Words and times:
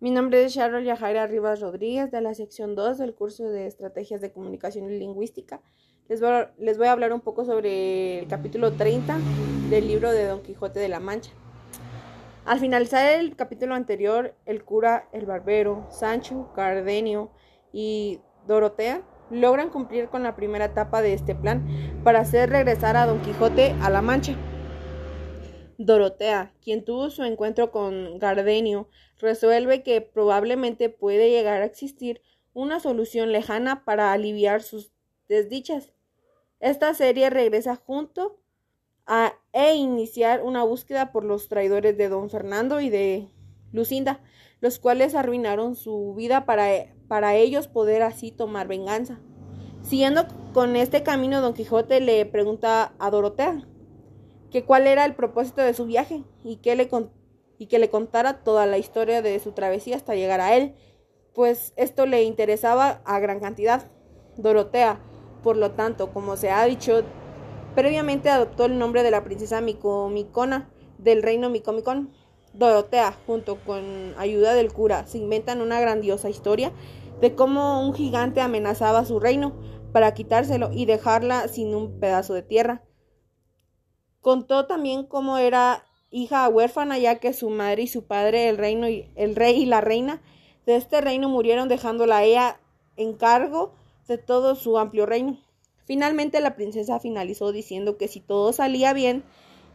Mi 0.00 0.10
nombre 0.10 0.44
es 0.44 0.52
Sharon 0.52 0.84
Yajaira 0.84 1.26
Rivas 1.28 1.60
Rodríguez 1.60 2.10
de 2.10 2.20
la 2.20 2.34
sección 2.34 2.74
2 2.74 2.98
del 2.98 3.14
curso 3.14 3.44
de 3.44 3.66
Estrategias 3.66 4.20
de 4.20 4.32
Comunicación 4.32 4.90
y 4.90 4.98
Lingüística. 4.98 5.60
Les 6.08 6.20
voy, 6.20 6.30
a, 6.30 6.52
les 6.58 6.78
voy 6.78 6.88
a 6.88 6.92
hablar 6.92 7.12
un 7.12 7.20
poco 7.20 7.44
sobre 7.44 8.18
el 8.18 8.26
capítulo 8.26 8.72
30 8.72 9.18
del 9.70 9.86
libro 9.86 10.10
de 10.10 10.26
Don 10.26 10.42
Quijote 10.42 10.80
de 10.80 10.88
la 10.88 10.98
Mancha. 10.98 11.30
Al 12.44 12.58
finalizar 12.58 13.20
el 13.20 13.36
capítulo 13.36 13.74
anterior, 13.74 14.34
el 14.46 14.64
cura, 14.64 15.08
el 15.12 15.26
barbero, 15.26 15.86
Sancho, 15.90 16.50
Cardenio 16.54 17.30
y 17.72 18.20
Dorotea 18.48 19.02
logran 19.30 19.70
cumplir 19.70 20.08
con 20.08 20.24
la 20.24 20.34
primera 20.34 20.66
etapa 20.66 21.02
de 21.02 21.14
este 21.14 21.36
plan 21.36 21.66
para 22.02 22.20
hacer 22.20 22.50
regresar 22.50 22.96
a 22.96 23.06
Don 23.06 23.22
Quijote 23.22 23.74
a 23.80 23.90
la 23.90 24.02
Mancha. 24.02 24.34
Dorotea, 25.78 26.52
quien 26.62 26.84
tuvo 26.84 27.10
su 27.10 27.24
encuentro 27.24 27.70
con 27.70 28.18
Gardenio, 28.18 28.88
resuelve 29.18 29.82
que 29.82 30.00
probablemente 30.00 30.88
puede 30.88 31.30
llegar 31.30 31.62
a 31.62 31.66
existir 31.66 32.20
una 32.52 32.80
solución 32.80 33.32
lejana 33.32 33.84
para 33.84 34.12
aliviar 34.12 34.62
sus 34.62 34.92
desdichas. 35.28 35.92
Esta 36.60 36.94
serie 36.94 37.30
regresa 37.30 37.76
junto 37.76 38.38
a 39.06 39.34
e 39.52 39.74
iniciar 39.74 40.42
una 40.42 40.62
búsqueda 40.62 41.12
por 41.12 41.24
los 41.24 41.48
traidores 41.48 41.96
de 41.96 42.08
don 42.08 42.30
Fernando 42.30 42.80
y 42.80 42.90
de 42.90 43.28
Lucinda, 43.72 44.20
los 44.60 44.78
cuales 44.78 45.14
arruinaron 45.14 45.76
su 45.76 46.14
vida 46.14 46.46
para, 46.46 46.68
para 47.08 47.34
ellos 47.34 47.68
poder 47.68 48.02
así 48.02 48.30
tomar 48.30 48.68
venganza. 48.68 49.20
Siguiendo 49.82 50.26
con 50.54 50.76
este 50.76 51.02
camino, 51.02 51.42
don 51.42 51.52
Quijote 51.52 52.00
le 52.00 52.24
pregunta 52.24 52.94
a 52.98 53.10
Dorotea 53.10 53.66
que 54.54 54.62
cuál 54.62 54.86
era 54.86 55.04
el 55.04 55.16
propósito 55.16 55.62
de 55.62 55.74
su 55.74 55.84
viaje 55.84 56.22
y 56.44 56.58
que 56.58 56.76
le, 56.76 56.88
y 57.58 57.66
que 57.66 57.80
le 57.80 57.90
contara 57.90 58.44
toda 58.44 58.66
la 58.66 58.78
historia 58.78 59.20
de 59.20 59.40
su 59.40 59.50
travesía 59.50 59.96
hasta 59.96 60.14
llegar 60.14 60.40
a 60.40 60.54
él, 60.54 60.76
pues 61.34 61.72
esto 61.74 62.06
le 62.06 62.22
interesaba 62.22 63.02
a 63.04 63.18
gran 63.18 63.40
cantidad. 63.40 63.90
Dorotea, 64.36 65.00
por 65.42 65.56
lo 65.56 65.72
tanto, 65.72 66.12
como 66.12 66.36
se 66.36 66.52
ha 66.52 66.64
dicho, 66.66 67.02
previamente 67.74 68.30
adoptó 68.30 68.66
el 68.66 68.78
nombre 68.78 69.02
de 69.02 69.10
la 69.10 69.24
princesa 69.24 69.60
Micomicona 69.60 70.70
del 70.98 71.24
reino 71.24 71.50
Micomicón. 71.50 72.12
Dorotea, 72.52 73.12
junto 73.26 73.56
con 73.56 74.14
ayuda 74.18 74.54
del 74.54 74.72
cura, 74.72 75.04
se 75.08 75.18
inventan 75.18 75.62
una 75.62 75.80
grandiosa 75.80 76.30
historia 76.30 76.70
de 77.20 77.34
cómo 77.34 77.84
un 77.84 77.92
gigante 77.92 78.40
amenazaba 78.40 79.04
su 79.04 79.18
reino 79.18 79.56
para 79.92 80.14
quitárselo 80.14 80.70
y 80.72 80.86
dejarla 80.86 81.48
sin 81.48 81.74
un 81.74 81.98
pedazo 81.98 82.34
de 82.34 82.42
tierra. 82.42 82.84
Contó 84.24 84.64
también 84.64 85.04
cómo 85.04 85.36
era 85.36 85.84
hija 86.10 86.48
huérfana, 86.48 86.96
ya 86.96 87.16
que 87.16 87.34
su 87.34 87.50
madre 87.50 87.82
y 87.82 87.88
su 87.88 88.06
padre, 88.06 88.48
el, 88.48 88.56
reino 88.56 88.88
y, 88.88 89.10
el 89.16 89.36
rey 89.36 89.60
y 89.60 89.66
la 89.66 89.82
reina 89.82 90.22
de 90.64 90.76
este 90.76 91.02
reino, 91.02 91.28
murieron 91.28 91.68
dejándola 91.68 92.16
a 92.16 92.24
ella 92.24 92.60
en 92.96 93.12
cargo 93.12 93.74
de 94.08 94.16
todo 94.16 94.54
su 94.54 94.78
amplio 94.78 95.04
reino. 95.04 95.38
Finalmente 95.84 96.40
la 96.40 96.56
princesa 96.56 97.00
finalizó 97.00 97.52
diciendo 97.52 97.98
que 97.98 98.08
si 98.08 98.20
todo 98.20 98.54
salía 98.54 98.94
bien 98.94 99.24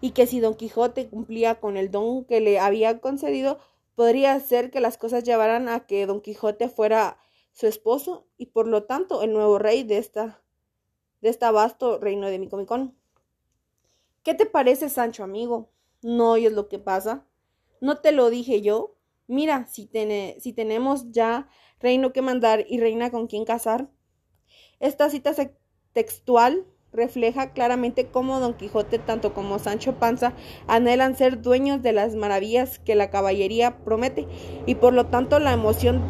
y 0.00 0.12
que 0.12 0.26
si 0.26 0.40
don 0.40 0.54
Quijote 0.54 1.10
cumplía 1.10 1.60
con 1.60 1.76
el 1.76 1.90
don 1.90 2.24
que 2.24 2.40
le 2.40 2.58
había 2.58 3.00
concedido, 3.00 3.58
podría 3.96 4.40
ser 4.40 4.70
que 4.70 4.80
las 4.80 4.96
cosas 4.96 5.24
llevaran 5.24 5.68
a 5.68 5.80
que 5.80 6.06
don 6.06 6.22
Quijote 6.22 6.70
fuera 6.70 7.18
su 7.52 7.66
esposo 7.66 8.24
y 8.38 8.46
por 8.46 8.66
lo 8.66 8.84
tanto 8.84 9.22
el 9.22 9.34
nuevo 9.34 9.58
rey 9.58 9.82
de 9.82 9.98
esta 9.98 10.40
de 11.20 11.28
este 11.28 11.50
vasto 11.50 11.98
reino 11.98 12.28
de 12.28 12.38
Micomicón. 12.38 12.97
¿Qué 14.28 14.34
te 14.34 14.44
parece, 14.44 14.90
Sancho, 14.90 15.24
amigo? 15.24 15.70
¿No 16.02 16.32
oyes 16.32 16.52
lo 16.52 16.68
que 16.68 16.78
pasa? 16.78 17.24
¿No 17.80 17.96
te 17.96 18.12
lo 18.12 18.28
dije 18.28 18.60
yo? 18.60 18.94
Mira, 19.26 19.66
si, 19.66 19.88
si 20.38 20.52
tenemos 20.52 21.10
ya 21.12 21.48
reino 21.80 22.12
que 22.12 22.20
mandar 22.20 22.66
y 22.68 22.78
reina 22.78 23.10
con 23.10 23.26
quien 23.26 23.46
casar. 23.46 23.88
Esta 24.80 25.08
cita 25.08 25.32
textual 25.94 26.66
refleja 26.92 27.54
claramente 27.54 28.08
cómo 28.08 28.38
Don 28.38 28.52
Quijote, 28.52 28.98
tanto 28.98 29.32
como 29.32 29.58
Sancho 29.58 29.94
Panza, 29.94 30.34
anhelan 30.66 31.16
ser 31.16 31.40
dueños 31.40 31.80
de 31.80 31.94
las 31.94 32.14
maravillas 32.14 32.78
que 32.78 32.96
la 32.96 33.08
caballería 33.08 33.82
promete, 33.82 34.26
y 34.66 34.74
por 34.74 34.92
lo 34.92 35.06
tanto 35.06 35.38
la 35.38 35.54
emoción 35.54 36.02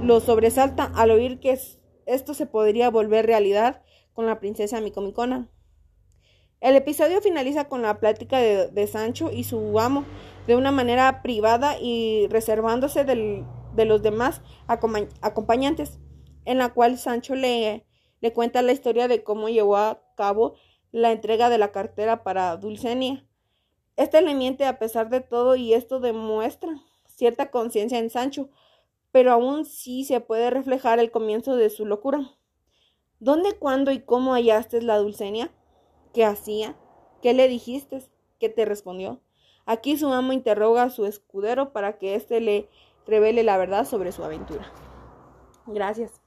los 0.00 0.22
sobresalta 0.22 0.90
al 0.94 1.10
oír 1.10 1.40
que 1.40 1.60
esto 2.06 2.32
se 2.32 2.46
podría 2.46 2.88
volver 2.88 3.26
realidad 3.26 3.82
con 4.14 4.24
la 4.24 4.40
princesa 4.40 4.80
Micomicona. 4.80 5.50
El 6.60 6.76
episodio 6.76 7.22
finaliza 7.22 7.68
con 7.68 7.80
la 7.80 8.00
plática 8.00 8.38
de, 8.38 8.86
Sancho 8.86 9.30
y 9.32 9.44
su 9.44 9.80
amo 9.80 10.04
de 10.46 10.56
una 10.56 10.70
manera 10.70 11.22
privada 11.22 11.78
y 11.80 12.26
reservándose 12.28 13.04
de 13.04 13.84
los 13.86 14.02
demás 14.02 14.42
acompañantes, 14.66 15.98
en 16.44 16.58
la 16.58 16.74
cual 16.74 16.98
Sancho 16.98 17.34
le, 17.34 17.86
le 18.20 18.32
cuenta 18.34 18.60
la 18.60 18.72
historia 18.72 19.08
de 19.08 19.24
cómo 19.24 19.48
llevó 19.48 19.78
a 19.78 20.02
cabo 20.16 20.54
la 20.92 21.12
entrega 21.12 21.48
de 21.48 21.56
la 21.56 21.72
cartera 21.72 22.22
para 22.22 22.56
Dulcenia. 22.58 23.26
Este 23.96 24.20
le 24.20 24.34
miente 24.34 24.66
a 24.66 24.78
pesar 24.78 25.08
de 25.08 25.22
todo 25.22 25.56
y 25.56 25.72
esto 25.72 25.98
demuestra 25.98 26.74
cierta 27.06 27.50
conciencia 27.50 27.98
en 27.98 28.10
Sancho, 28.10 28.50
pero 29.12 29.32
aún 29.32 29.64
sí 29.64 30.04
se 30.04 30.20
puede 30.20 30.50
reflejar 30.50 30.98
el 30.98 31.10
comienzo 31.10 31.56
de 31.56 31.70
su 31.70 31.86
locura. 31.86 32.36
¿Dónde, 33.18 33.54
cuándo 33.58 33.92
y 33.92 34.00
cómo 34.00 34.32
hallaste 34.34 34.82
la 34.82 34.98
Dulcenia? 34.98 35.50
¿Qué 36.12 36.24
hacía? 36.24 36.76
¿Qué 37.22 37.34
le 37.34 37.48
dijiste? 37.48 38.02
¿Qué 38.38 38.48
te 38.48 38.64
respondió? 38.64 39.20
Aquí 39.66 39.96
su 39.96 40.12
amo 40.12 40.32
interroga 40.32 40.84
a 40.84 40.90
su 40.90 41.06
escudero 41.06 41.72
para 41.72 41.98
que 41.98 42.14
éste 42.14 42.40
le 42.40 42.68
revele 43.06 43.42
la 43.42 43.56
verdad 43.56 43.84
sobre 43.84 44.12
su 44.12 44.24
aventura. 44.24 44.72
Gracias. 45.66 46.19